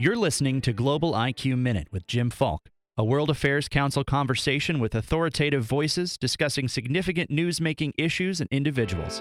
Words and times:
You're 0.00 0.16
listening 0.16 0.62
to 0.62 0.72
Global 0.72 1.12
IQ 1.12 1.58
Minute 1.58 1.88
with 1.92 2.06
Jim 2.06 2.30
Falk, 2.30 2.70
a 2.96 3.04
World 3.04 3.28
Affairs 3.28 3.68
Council 3.68 4.02
conversation 4.02 4.80
with 4.80 4.94
authoritative 4.94 5.62
voices 5.62 6.16
discussing 6.16 6.68
significant 6.68 7.30
news 7.30 7.60
making 7.60 7.92
issues 7.98 8.40
and 8.40 8.48
individuals. 8.50 9.20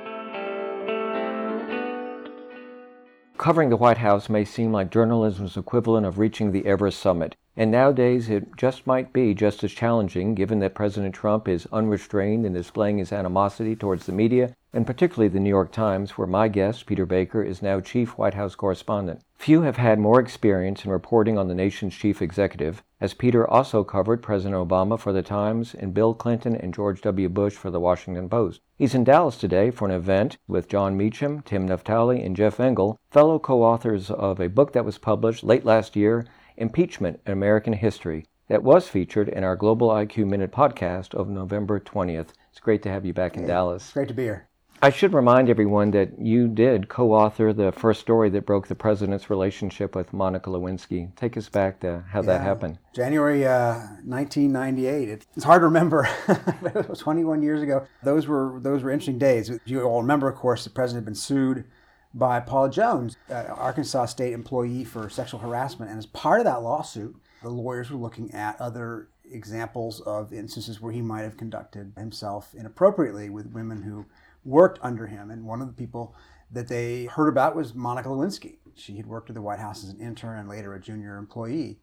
Covering 3.38 3.70
the 3.70 3.76
White 3.76 3.98
House 3.98 4.30
may 4.30 4.46
seem 4.46 4.72
like 4.72 4.90
journalism's 4.90 5.58
equivalent 5.58 6.06
of 6.06 6.18
reaching 6.18 6.54
the 6.54 6.66
Everest 6.66 7.02
summit. 7.02 7.36
And 7.58 7.72
nowadays, 7.72 8.30
it 8.30 8.56
just 8.56 8.86
might 8.88 9.12
be 9.12 9.34
just 9.34 9.64
as 9.64 9.72
challenging 9.72 10.36
given 10.36 10.60
that 10.60 10.76
President 10.76 11.16
Trump 11.16 11.48
is 11.48 11.68
unrestrained 11.74 12.46
in 12.46 12.54
displaying 12.54 13.00
his 13.00 13.12
animosity 13.12 13.76
towards 13.76 14.06
the 14.06 14.12
media, 14.12 14.56
and 14.72 14.86
particularly 14.86 15.30
the 15.30 15.40
New 15.40 15.50
York 15.50 15.72
Times, 15.72 16.12
where 16.12 16.28
my 16.28 16.48
guest, 16.48 16.86
Peter 16.86 17.06
Baker, 17.06 17.44
is 17.44 17.62
now 17.62 17.80
chief 17.80 18.18
White 18.18 18.36
House 18.36 18.56
correspondent. 18.56 19.22
Few 19.36 19.64
have 19.64 19.78
had 19.78 20.00
more 20.00 20.20
experience 20.20 20.86
in 20.86 20.92
reporting 20.92 21.38
on 21.38 21.48
the 21.48 21.56
nation's 21.56 21.96
chief 21.96 22.22
executive, 22.22 22.84
as 23.02 23.14
Peter 23.14 23.50
also 23.50 23.84
covered 23.84 24.22
President 24.22 24.56
Obama 24.56 25.00
for 25.00 25.12
the 25.12 25.24
Times 25.24 25.74
and 25.74 25.94
Bill 25.94 26.14
Clinton 26.14 26.56
and 26.56 26.74
George 26.74 27.02
W. 27.02 27.30
Bush 27.30 27.56
for 27.56 27.72
the 27.72 27.80
Washington 27.80 28.30
Post. 28.30 28.62
He's 28.78 28.94
in 28.94 29.04
Dallas 29.04 29.38
today 29.38 29.72
for 29.72 29.86
an 29.86 29.94
event 29.94 30.38
with 30.48 30.70
Jon 30.70 30.96
Meacham, 30.96 31.42
Tim 31.42 31.68
Naftali, 31.68 32.24
and 32.24 32.36
Jeff 32.36 32.60
Engel, 32.60 33.00
fellow 33.10 33.40
co 33.40 33.64
authors 33.64 34.12
of 34.12 34.40
a 34.40 34.50
book 34.50 34.74
that 34.74 34.86
was 34.86 34.98
published 34.98 35.44
late 35.44 35.66
last 35.66 35.96
year 35.96 36.26
Impeachment 36.60 37.22
in 37.26 37.32
American 37.32 37.72
History, 37.72 38.26
that 38.50 38.64
was 38.64 38.90
featured 38.90 39.30
in 39.30 39.46
our 39.46 39.56
Global 39.56 39.90
IQ 39.90 40.28
Minute 40.28 40.52
podcast 40.52 41.16
of 41.16 41.30
November 41.30 41.80
20th. 41.80 42.34
It's 42.52 42.60
great 42.60 42.84
to 42.84 42.90
have 42.90 43.06
you 43.06 43.14
back 43.14 43.38
in 43.38 43.44
hey, 43.44 43.48
Dallas. 43.48 43.84
It's 43.84 43.94
great 43.94 44.10
to 44.10 44.14
be 44.14 44.24
here. 44.24 44.50
I 44.82 44.90
should 44.90 45.14
remind 45.14 45.50
everyone 45.50 45.92
that 45.92 46.20
you 46.20 46.50
did 46.50 46.90
co 46.90 47.14
author 47.14 47.54
the 47.54 47.72
first 47.72 48.02
story 48.02 48.30
that 48.32 48.46
broke 48.46 48.68
the 48.68 48.76
president's 48.76 49.30
relationship 49.30 49.96
with 49.96 50.12
Monica 50.12 50.50
Lewinsky. 50.50 51.16
Take 51.16 51.38
us 51.38 51.48
back 51.48 51.80
to 51.80 52.04
how 52.10 52.20
yeah, 52.20 52.28
that 52.28 52.42
happened. 52.42 52.78
January 52.94 53.46
uh, 53.46 53.76
1998. 54.04 55.26
It's 55.36 55.44
hard 55.46 55.62
to 55.62 55.66
remember. 55.66 56.10
it 56.28 56.90
was 56.90 57.00
21 57.00 57.42
years 57.42 57.62
ago. 57.62 57.88
Those 58.04 58.28
were, 58.28 58.60
those 58.62 58.84
were 58.84 58.92
interesting 58.92 59.18
days. 59.18 59.50
You 59.64 59.84
all 59.84 60.02
remember, 60.02 60.28
of 60.28 60.36
course, 60.36 60.66
the 60.66 60.70
president 60.70 61.04
had 61.04 61.06
been 61.06 61.16
sued 61.16 61.66
by 62.14 62.40
Paula 62.40 62.70
Jones, 62.70 63.18
an 63.30 63.48
Arkansas 63.48 64.06
state 64.06 64.34
employee 64.34 64.84
for 64.84 65.10
sexual 65.10 65.40
harassment. 65.40 65.92
And 65.92 66.00
as 66.00 66.06
part 66.06 66.40
of 66.40 66.46
that 66.46 66.64
lawsuit, 66.64 67.16
the 67.42 67.50
lawyers 67.50 67.92
were 67.92 68.00
looking 68.00 68.34
at 68.34 68.60
other 68.60 69.10
examples 69.32 70.02
of 70.02 70.34
instances 70.34 70.82
where 70.82 70.92
he 70.92 71.02
might 71.02 71.22
have 71.22 71.38
conducted 71.38 71.94
himself 71.96 72.54
inappropriately 72.56 73.30
with 73.30 73.54
women 73.54 73.84
who 73.84 74.06
worked 74.44 74.80
under 74.82 75.08
him. 75.08 75.30
And 75.30 75.46
one 75.46 75.62
of 75.62 75.68
the 75.68 75.74
people 75.74 76.16
that 76.52 76.68
they 76.68 77.06
heard 77.06 77.28
about 77.28 77.56
was 77.56 77.76
Monica 77.76 78.10
Lewinsky. 78.10 78.58
She 78.74 78.98
had 78.98 79.06
worked 79.06 79.30
at 79.30 79.36
the 79.36 79.42
White 79.42 79.60
House 79.60 79.84
as 79.84 79.90
an 79.90 80.00
intern 80.00 80.40
and 80.40 80.50
later 80.50 80.74
a 80.74 80.80
junior 80.80 81.18
employee. 81.18 81.80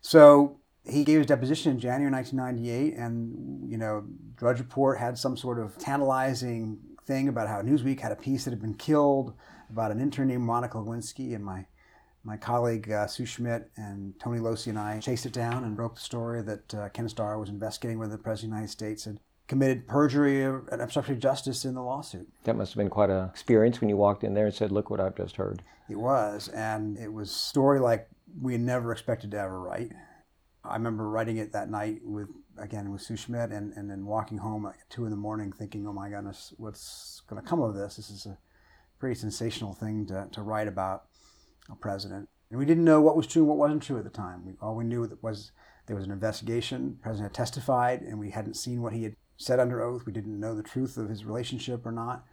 So 0.00 0.60
he 0.84 1.04
gave 1.04 1.18
his 1.18 1.26
deposition 1.26 1.72
in 1.72 1.80
January 1.80 2.12
1998, 2.12 2.96
and 2.96 3.70
you 3.70 3.76
know, 3.76 4.04
Drudge 4.36 4.60
Report 4.60 4.98
had 4.98 5.18
some 5.18 5.36
sort 5.36 5.58
of 5.58 5.76
tantalizing 5.78 6.78
thing 7.06 7.28
about 7.28 7.48
how 7.48 7.62
Newsweek 7.62 8.00
had 8.00 8.12
a 8.12 8.16
piece 8.16 8.44
that 8.44 8.50
had 8.50 8.60
been 8.60 8.74
killed 8.74 9.34
about 9.70 9.90
an 9.90 10.00
intern 10.00 10.28
named 10.28 10.42
Monica 10.42 10.78
Lewinsky, 10.78 11.34
and 11.34 11.44
my 11.44 11.66
my 12.24 12.36
colleague 12.36 12.90
uh, 12.90 13.06
Sue 13.06 13.24
Schmidt 13.24 13.70
and 13.76 14.18
Toni 14.18 14.40
Locy 14.40 14.66
and 14.66 14.78
I 14.78 14.98
chased 14.98 15.26
it 15.26 15.32
down 15.32 15.62
and 15.62 15.76
broke 15.76 15.94
the 15.94 16.00
story 16.00 16.42
that 16.42 16.74
uh, 16.74 16.88
Ken 16.88 17.08
Starr 17.08 17.38
was 17.38 17.48
investigating 17.48 18.00
whether 18.00 18.16
the 18.16 18.22
President 18.22 18.50
of 18.50 18.56
the 18.56 18.56
United 18.56 18.72
States 18.72 19.04
had 19.04 19.20
committed 19.46 19.86
perjury 19.86 20.42
and 20.42 20.82
obstruction 20.82 21.14
of 21.14 21.20
justice 21.20 21.64
in 21.64 21.74
the 21.74 21.82
lawsuit. 21.82 22.28
That 22.42 22.56
must 22.56 22.72
have 22.72 22.78
been 22.78 22.90
quite 22.90 23.10
an 23.10 23.28
experience 23.28 23.80
when 23.80 23.88
you 23.88 23.96
walked 23.96 24.24
in 24.24 24.34
there 24.34 24.46
and 24.46 24.54
said, 24.54 24.72
"Look 24.72 24.90
what 24.90 25.00
I've 25.00 25.16
just 25.16 25.36
heard." 25.36 25.62
It 25.88 26.00
was, 26.00 26.48
and 26.48 26.98
it 26.98 27.12
was 27.12 27.30
a 27.30 27.34
story 27.34 27.78
like 27.78 28.08
we 28.40 28.58
never 28.58 28.90
expected 28.90 29.30
to 29.30 29.38
ever 29.38 29.60
write. 29.60 29.92
I 30.68 30.74
remember 30.74 31.08
writing 31.08 31.36
it 31.36 31.52
that 31.52 31.70
night 31.70 32.00
with 32.04 32.28
again 32.58 32.90
with 32.90 33.02
Sue 33.02 33.16
Schmidt, 33.16 33.50
and, 33.50 33.72
and 33.74 33.90
then 33.90 34.06
walking 34.06 34.38
home 34.38 34.66
at 34.66 34.74
two 34.88 35.04
in 35.04 35.10
the 35.10 35.16
morning, 35.16 35.52
thinking, 35.52 35.86
"Oh 35.86 35.92
my 35.92 36.08
goodness, 36.08 36.54
what's 36.56 37.22
going 37.28 37.42
to 37.42 37.48
come 37.48 37.60
of 37.60 37.74
this? 37.74 37.96
This 37.96 38.10
is 38.10 38.26
a 38.26 38.38
pretty 38.98 39.18
sensational 39.18 39.74
thing 39.74 40.06
to, 40.06 40.28
to 40.32 40.42
write 40.42 40.68
about 40.68 41.04
a 41.70 41.76
president. 41.76 42.28
And 42.50 42.58
we 42.58 42.64
didn't 42.64 42.84
know 42.84 43.00
what 43.00 43.16
was 43.16 43.26
true 43.26 43.42
and 43.42 43.48
what 43.48 43.58
wasn't 43.58 43.82
true 43.82 43.98
at 43.98 44.04
the 44.04 44.10
time. 44.10 44.46
We, 44.46 44.54
all 44.60 44.76
we 44.76 44.84
knew 44.84 45.18
was 45.20 45.52
there 45.86 45.96
was 45.96 46.04
an 46.04 46.12
investigation. 46.12 46.96
The 46.98 47.02
president 47.02 47.32
had 47.32 47.34
testified, 47.34 48.02
and 48.02 48.18
we 48.18 48.30
hadn't 48.30 48.54
seen 48.54 48.82
what 48.82 48.92
he 48.92 49.02
had 49.02 49.16
said 49.36 49.60
under 49.60 49.82
oath. 49.82 50.06
We 50.06 50.12
didn't 50.12 50.38
know 50.38 50.54
the 50.54 50.62
truth 50.62 50.96
of 50.96 51.08
his 51.08 51.24
relationship 51.24 51.84
or 51.84 51.92
not. 51.92 52.24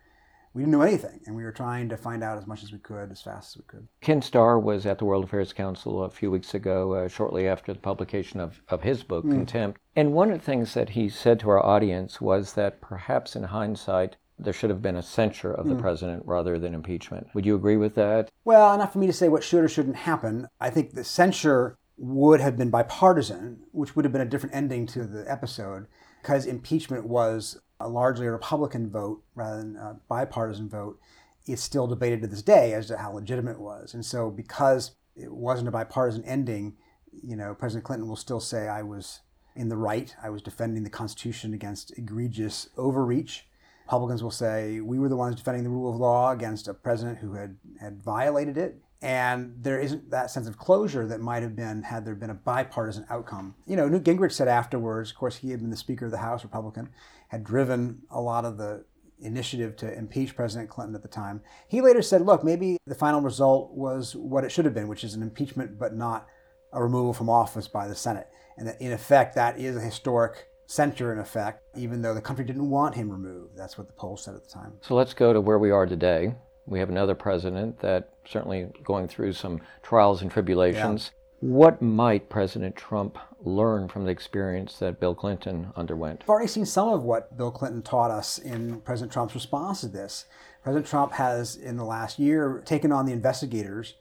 We 0.54 0.62
didn't 0.62 0.74
know 0.74 0.82
anything, 0.82 1.20
and 1.26 1.36
we 1.36 1.44
were 1.44 1.52
trying 1.52 1.90
to 1.90 1.98
find 1.98 2.24
out 2.24 2.38
as 2.38 2.46
much 2.46 2.62
as 2.62 2.72
we 2.72 2.78
could, 2.78 3.12
as 3.12 3.22
fast 3.22 3.56
as 3.56 3.58
we 3.58 3.64
could. 3.66 3.88
Ken 4.02 4.22
Starr 4.22 4.60
was 4.60 4.86
at 4.86 5.00
the 5.00 5.06
World 5.06 5.24
Affairs 5.24 5.52
Council 5.52 6.04
a 6.04 6.12
few 6.12 6.30
weeks 6.30 6.54
ago, 6.54 6.94
uh, 6.94 7.08
shortly 7.08 7.48
after 7.48 7.74
the 7.74 7.80
publication 7.80 8.40
of, 8.40 8.62
of 8.70 8.84
his 8.84 9.04
book, 9.04 9.26
mm. 9.26 9.32
Contempt. 9.32 9.82
And 9.96 10.14
one 10.14 10.32
of 10.32 10.40
the 10.40 10.46
things 10.46 10.76
that 10.76 10.90
he 10.90 11.10
said 11.10 11.40
to 11.40 11.50
our 11.50 11.66
audience 11.66 12.22
was 12.22 12.54
that 12.54 12.82
perhaps 12.82 13.36
in 13.36 13.44
hindsight, 13.44 14.18
there 14.38 14.54
should 14.54 14.70
have 14.70 14.82
been 14.82 14.96
a 14.96 15.02
censure 15.02 15.54
of 15.54 15.68
the 15.68 15.76
mm. 15.76 15.82
president 15.82 16.24
rather 16.26 16.60
than 16.60 16.76
impeachment. 16.76 17.28
Would 17.34 17.48
you 17.48 17.56
agree 17.56 17.78
with 17.78 17.96
that? 17.96 18.30
Well, 18.46 18.74
enough 18.76 18.94
for 18.94 19.00
me 19.00 19.08
to 19.08 19.14
say 19.14 19.30
what 19.30 19.44
should 19.44 19.64
or 19.64 19.70
shouldn't 19.70 19.96
happen. 19.96 20.48
I 20.60 20.70
think 20.70 20.92
the 20.92 21.04
censure 21.04 21.78
would 21.98 22.42
have 22.42 22.58
been 22.58 22.70
bipartisan, 22.70 23.62
which 23.72 23.96
would 23.96 24.06
have 24.06 24.12
been 24.12 24.22
a 24.22 24.26
different 24.26 24.56
ending 24.56 24.86
to 24.88 25.06
the 25.06 25.30
episode, 25.32 25.88
because 26.22 26.46
impeachment 26.46 27.08
was 27.08 27.60
a 27.84 27.88
largely 27.88 28.26
a 28.26 28.32
Republican 28.32 28.90
vote 28.90 29.24
rather 29.36 29.58
than 29.58 29.76
a 29.76 30.00
bipartisan 30.08 30.70
vote. 30.70 31.00
It's 31.46 31.62
still 31.62 31.88
debated 31.88 32.22
to 32.22 32.28
this 32.28 32.42
day 32.42 32.74
as 32.74 32.88
to 32.88 32.98
how 32.98 33.12
legitimate 33.12 33.54
it 33.54 33.60
was. 33.60 33.94
And 33.94 34.06
so, 34.06 34.30
because 34.30 34.92
it 35.16 35.32
wasn't 35.32 35.68
a 35.68 35.72
bipartisan 35.72 36.24
ending, 36.24 36.76
you 37.12 37.36
know, 37.36 37.54
President 37.54 37.84
Clinton 37.84 38.08
will 38.08 38.16
still 38.16 38.40
say, 38.40 38.68
I 38.68 38.82
was 38.82 39.20
in 39.56 39.70
the 39.70 39.78
right. 39.78 40.16
I 40.24 40.30
was 40.30 40.42
defending 40.42 40.84
the 40.84 40.90
Constitution 40.90 41.54
against 41.54 41.98
egregious 41.98 42.70
overreach. 42.78 43.48
Republicans 43.86 44.24
will 44.24 44.32
say, 44.32 44.80
we 44.80 44.98
were 44.98 45.10
the 45.10 45.18
ones 45.18 45.36
defending 45.36 45.64
the 45.64 45.70
rule 45.70 45.92
of 45.92 46.00
law 46.00 46.32
against 46.32 46.70
a 46.70 46.74
president 46.74 47.20
who 47.20 47.34
had, 47.34 47.58
had 47.80 48.02
violated 48.02 48.58
it. 48.58 48.82
And 49.04 49.58
there 49.62 49.82
isn't 49.82 50.12
that 50.12 50.32
sense 50.32 50.48
of 50.48 50.58
closure 50.58 51.06
that 51.08 51.20
might 51.20 51.44
have 51.44 51.58
been 51.58 51.84
had 51.84 52.06
there 52.06 52.16
been 52.16 52.30
a 52.30 52.34
bipartisan 52.36 53.06
outcome. 53.10 53.54
You 53.68 53.76
know, 53.76 53.90
Newt 53.90 54.06
Gingrich 54.06 54.32
said 54.32 54.48
afterwards, 54.48 55.12
of 55.12 55.18
course, 55.18 55.36
he 55.36 55.52
had 55.52 55.60
been 55.60 55.70
the 55.70 55.76
Speaker 55.76 56.06
of 56.06 56.12
the 56.12 56.20
House, 56.20 56.42
Republican, 56.42 56.90
had 57.28 57.44
driven 57.44 58.04
a 58.10 58.22
lot 58.22 58.46
of 58.46 58.58
the 58.58 58.86
initiative 59.20 59.76
to 59.76 59.94
impeach 59.94 60.38
President 60.38 60.70
Clinton 60.70 60.96
at 60.96 61.02
the 61.02 61.10
time. 61.10 61.42
He 61.68 61.82
later 61.82 62.02
said, 62.02 62.22
look, 62.22 62.46
maybe 62.46 62.78
the 62.86 62.96
final 62.96 63.20
result 63.20 63.74
was 63.74 64.16
what 64.16 64.46
it 64.46 64.54
should 64.54 64.64
have 64.64 64.74
been, 64.74 64.88
which 64.88 65.04
is 65.04 65.16
an 65.16 65.22
impeachment, 65.22 65.78
but 65.78 65.94
not 65.94 66.26
a 66.72 66.82
removal 66.82 67.12
from 67.12 67.30
office 67.30 67.68
by 67.68 67.90
the 67.90 67.96
Senate. 67.96 68.30
And 68.58 68.70
that 68.70 68.80
in 68.80 68.94
effect, 68.94 69.36
that 69.36 69.60
is 69.60 69.76
a 69.76 69.82
historic 69.82 70.48
censure 70.68 71.12
in 71.12 71.20
effect, 71.20 71.62
even 71.76 72.02
though 72.02 72.14
the 72.14 72.22
country 72.22 72.46
didn't 72.46 72.70
want 72.70 72.96
him 72.96 73.10
removed. 73.10 73.58
That's 73.58 73.78
what 73.78 73.88
the 73.88 73.94
polls 73.94 74.24
said 74.24 74.36
at 74.36 74.46
the 74.46 74.50
time. 74.50 74.74
So 74.80 74.96
let's 74.96 75.14
go 75.14 75.34
to 75.34 75.42
where 75.42 75.60
we 75.60 75.72
are 75.72 75.86
today. 75.86 76.36
We 76.66 76.80
have 76.80 76.90
another 76.90 77.16
president 77.16 77.80
that 77.80 78.10
certainly 78.26 78.72
going 78.84 79.08
through 79.08 79.34
some 79.34 79.62
trials 79.82 80.22
and 80.22 80.32
tribulations. 80.32 81.12
Yeah. 81.14 81.20
What 81.50 81.82
might 81.82 82.30
President 82.30 82.76
Trump 82.76 83.18
learn 83.42 83.90
from 83.90 84.06
the 84.06 84.12
experience 84.12 84.80
that 84.80 85.02
Bill 85.02 85.14
Clinton 85.14 85.74
underwent? 85.76 86.22
I've 86.24 86.30
already 86.30 86.48
seen 86.48 86.66
some 86.66 86.88
of 86.88 87.04
what 87.04 87.36
Bill 87.36 87.52
Clinton 87.52 87.82
taught 87.82 88.12
us 88.12 88.38
in 88.38 88.80
President 88.82 89.12
Trump's 89.12 89.36
response 89.36 89.82
to 89.82 89.90
this. 89.90 90.26
President 90.64 90.88
Trump 90.88 91.12
has, 91.14 91.58
in 91.58 91.76
the 91.76 91.84
last 91.84 92.18
year, 92.18 92.64
taken 92.66 92.94
on 92.94 93.06
the 93.06 93.12
investigators 93.12 93.96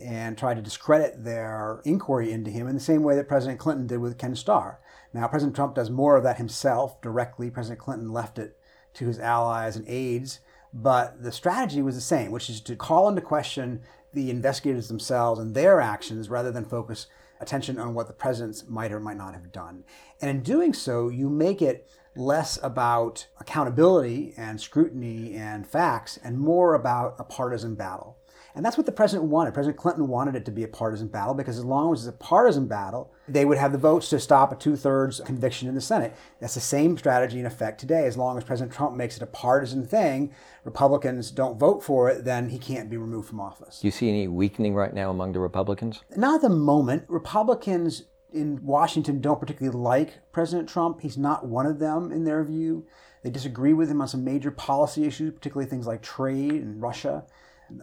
and 0.00 0.38
tried 0.38 0.54
to 0.54 0.62
discredit 0.62 1.24
their 1.24 1.80
inquiry 1.84 2.30
into 2.30 2.50
him 2.50 2.68
in 2.68 2.74
the 2.74 2.80
same 2.80 3.02
way 3.02 3.16
that 3.16 3.28
President 3.28 3.58
Clinton 3.58 3.88
did 3.88 3.98
with 3.98 4.18
Ken 4.18 4.36
Starr. 4.36 4.78
Now, 5.12 5.26
President 5.26 5.56
Trump 5.56 5.74
does 5.74 5.90
more 5.90 6.16
of 6.16 6.22
that 6.22 6.38
himself 6.38 7.00
directly. 7.00 7.50
President 7.50 7.80
Clinton 7.80 8.12
left 8.12 8.38
it 8.38 8.56
to 8.94 9.06
his 9.06 9.18
allies 9.18 9.74
and 9.74 9.88
aides. 9.88 10.38
But 10.76 11.22
the 11.22 11.30
strategy 11.30 11.80
was 11.82 11.94
the 11.94 12.00
same, 12.00 12.32
which 12.32 12.50
is 12.50 12.60
to 12.62 12.74
call 12.74 13.08
into 13.08 13.20
question 13.20 13.82
the 14.12 14.28
investigators 14.28 14.88
themselves 14.88 15.38
and 15.38 15.54
their 15.54 15.80
actions 15.80 16.28
rather 16.28 16.50
than 16.50 16.64
focus 16.64 17.06
attention 17.40 17.78
on 17.78 17.94
what 17.94 18.08
the 18.08 18.12
presidents 18.12 18.64
might 18.68 18.90
or 18.90 18.98
might 18.98 19.16
not 19.16 19.34
have 19.34 19.52
done. 19.52 19.84
And 20.20 20.28
in 20.28 20.42
doing 20.42 20.72
so, 20.72 21.08
you 21.08 21.28
make 21.28 21.62
it 21.62 21.88
less 22.16 22.58
about 22.62 23.26
accountability 23.40 24.34
and 24.36 24.60
scrutiny 24.60 25.34
and 25.34 25.66
facts 25.66 26.18
and 26.22 26.38
more 26.38 26.74
about 26.74 27.14
a 27.18 27.24
partisan 27.24 27.76
battle. 27.76 28.18
And 28.54 28.64
that's 28.64 28.76
what 28.76 28.86
the 28.86 28.92
president 28.92 29.28
wanted. 29.30 29.52
President 29.52 29.76
Clinton 29.76 30.06
wanted 30.06 30.36
it 30.36 30.44
to 30.44 30.52
be 30.52 30.62
a 30.62 30.68
partisan 30.68 31.08
battle 31.08 31.34
because 31.34 31.58
as 31.58 31.64
long 31.64 31.92
as 31.92 32.06
it's 32.06 32.14
a 32.14 32.18
partisan 32.18 32.68
battle, 32.68 33.12
they 33.26 33.44
would 33.44 33.58
have 33.58 33.72
the 33.72 33.78
votes 33.78 34.08
to 34.10 34.20
stop 34.20 34.52
a 34.52 34.56
two 34.56 34.76
thirds 34.76 35.20
conviction 35.20 35.68
in 35.68 35.74
the 35.74 35.80
Senate. 35.80 36.14
That's 36.40 36.54
the 36.54 36.60
same 36.60 36.96
strategy 36.96 37.40
in 37.40 37.46
effect 37.46 37.80
today. 37.80 38.06
As 38.06 38.16
long 38.16 38.38
as 38.38 38.44
President 38.44 38.72
Trump 38.72 38.96
makes 38.96 39.16
it 39.16 39.22
a 39.22 39.26
partisan 39.26 39.84
thing, 39.84 40.32
Republicans 40.62 41.32
don't 41.32 41.58
vote 41.58 41.82
for 41.82 42.08
it, 42.08 42.24
then 42.24 42.48
he 42.50 42.58
can't 42.58 42.88
be 42.88 42.96
removed 42.96 43.28
from 43.28 43.40
office. 43.40 43.80
Do 43.80 43.88
you 43.88 43.92
see 43.92 44.08
any 44.08 44.28
weakening 44.28 44.74
right 44.74 44.94
now 44.94 45.10
among 45.10 45.32
the 45.32 45.40
Republicans? 45.40 46.02
Not 46.16 46.36
at 46.36 46.42
the 46.42 46.48
moment. 46.48 47.04
Republicans 47.08 48.04
in 48.32 48.64
Washington 48.64 49.20
don't 49.20 49.40
particularly 49.40 49.76
like 49.76 50.20
President 50.30 50.68
Trump. 50.68 51.00
He's 51.00 51.18
not 51.18 51.46
one 51.46 51.66
of 51.66 51.80
them 51.80 52.12
in 52.12 52.24
their 52.24 52.44
view. 52.44 52.86
They 53.24 53.30
disagree 53.30 53.72
with 53.72 53.90
him 53.90 54.00
on 54.00 54.06
some 54.06 54.22
major 54.22 54.52
policy 54.52 55.06
issues, 55.06 55.32
particularly 55.32 55.68
things 55.68 55.88
like 55.88 56.02
trade 56.02 56.52
and 56.52 56.80
Russia 56.80 57.24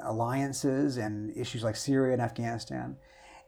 alliances 0.01 0.97
and 0.97 1.35
issues 1.35 1.63
like 1.63 1.75
Syria 1.75 2.13
and 2.13 2.21
Afghanistan. 2.21 2.97